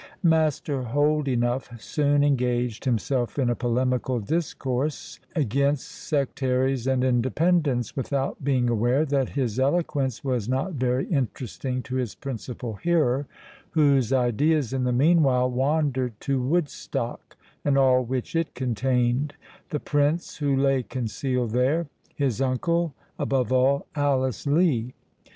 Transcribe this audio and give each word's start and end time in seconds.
Master 0.23 0.81
Holdenough 0.81 1.77
soon 1.79 2.23
engaged 2.23 2.85
himself 2.85 3.37
in 3.37 3.51
a 3.51 3.55
polemical 3.55 4.19
discourse 4.19 5.19
against 5.35 5.87
Sectaries 5.87 6.87
and 6.87 7.03
Independents, 7.03 7.95
without 7.95 8.43
being 8.43 8.67
aware 8.67 9.05
that 9.05 9.29
his 9.29 9.59
eloquence 9.59 10.23
was 10.23 10.49
not 10.49 10.73
very 10.73 11.05
interesting 11.09 11.83
to 11.83 11.97
his 11.97 12.15
principal 12.15 12.77
hearer, 12.77 13.27
whose 13.69 14.11
ideas 14.11 14.73
in 14.73 14.85
the 14.85 14.91
meanwhile 14.91 15.51
wandered 15.51 16.19
to 16.21 16.41
Woodstock 16.41 17.37
and 17.63 17.77
all 17.77 18.03
which 18.03 18.35
it 18.35 18.55
contained—the 18.55 19.79
Prince, 19.81 20.37
who 20.37 20.55
lay 20.57 20.81
concealed 20.81 21.51
there—his 21.51 22.41
uncle—above 22.41 23.51
all, 23.53 23.85
Alice 23.93 24.47
Lee. 24.47 24.95